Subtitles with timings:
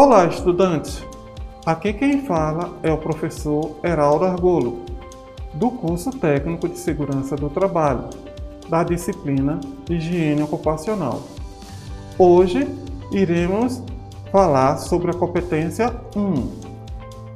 [0.00, 1.04] Olá, estudantes!
[1.66, 4.84] Aqui quem fala é o professor Heraldo Argolo,
[5.52, 8.04] do curso técnico de segurança do trabalho,
[8.68, 9.58] da disciplina
[9.90, 11.20] Higiene Ocupacional.
[12.16, 12.64] Hoje
[13.10, 13.82] iremos
[14.30, 16.48] falar sobre a competência 1: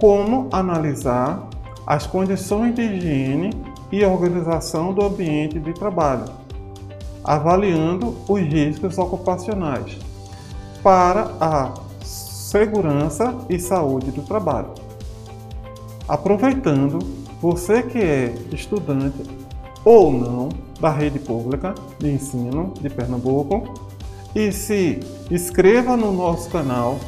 [0.00, 1.48] como analisar
[1.84, 3.50] as condições de higiene
[3.90, 6.26] e organização do ambiente de trabalho,
[7.24, 9.98] avaliando os riscos ocupacionais
[10.80, 11.90] para a
[12.52, 14.74] segurança e saúde do trabalho.
[16.06, 16.98] Aproveitando,
[17.40, 19.22] você que é estudante
[19.82, 23.72] ou não da rede pública de ensino de Pernambuco
[24.34, 26.98] e se inscreva no nosso canal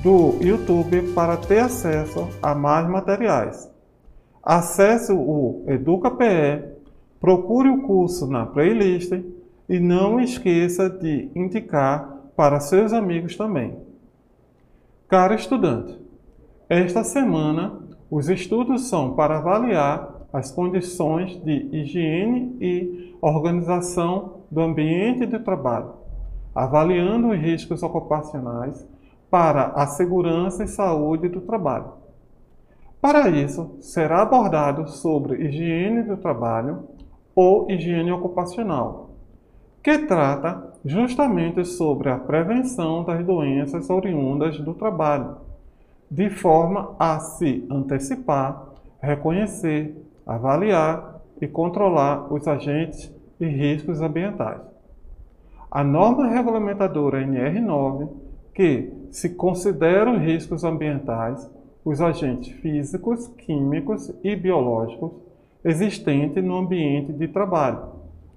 [0.00, 3.68] do YouTube para ter acesso a mais materiais.
[4.44, 6.68] Acesse o EducaPE,
[7.20, 9.10] procure o curso na playlist
[9.68, 13.83] e não esqueça de indicar para seus amigos também.
[15.14, 15.96] Caro estudante,
[16.68, 17.78] esta semana
[18.10, 25.92] os estudos são para avaliar as condições de higiene e organização do ambiente de trabalho,
[26.52, 28.84] avaliando os riscos ocupacionais
[29.30, 31.92] para a segurança e saúde do trabalho.
[33.00, 36.88] Para isso, será abordado sobre higiene do trabalho
[37.36, 39.13] ou higiene ocupacional,
[39.84, 45.36] que trata justamente sobre a prevenção das doenças oriundas do trabalho,
[46.10, 48.64] de forma a se antecipar,
[48.98, 49.94] reconhecer,
[50.26, 54.62] avaliar e controlar os agentes e riscos ambientais.
[55.70, 58.08] A norma regulamentadora NR9,
[58.54, 61.50] que se considera os riscos ambientais,
[61.84, 65.12] os agentes físicos, químicos e biológicos
[65.62, 67.80] existentes no ambiente de trabalho,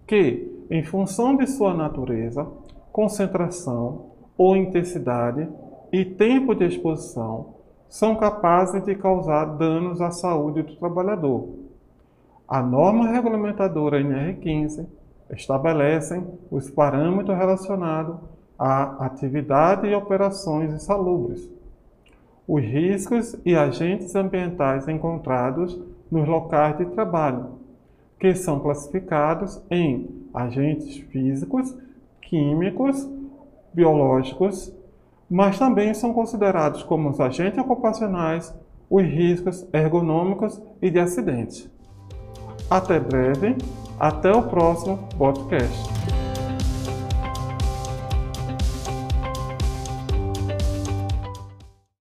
[0.06, 2.46] que em função de sua natureza,
[2.92, 5.48] concentração ou intensidade
[5.92, 7.56] e tempo de exposição,
[7.90, 11.48] são capazes de causar danos à saúde do trabalhador.
[12.48, 14.86] A norma regulamentadora NR15
[15.32, 18.18] estabelece os parâmetros relacionados
[18.58, 21.50] à atividade e operações insalubres,
[22.48, 25.80] os riscos e agentes ambientais encontrados
[26.10, 27.60] nos locais de trabalho,
[28.20, 31.76] que são classificados em agentes físicos,
[32.22, 33.08] químicos,
[33.74, 34.74] biológicos,
[35.30, 38.54] mas também são considerados como os agentes ocupacionais,
[38.90, 41.70] os riscos ergonômicos e de acidentes.
[42.70, 43.56] Até breve,
[44.00, 46.27] até o próximo podcast.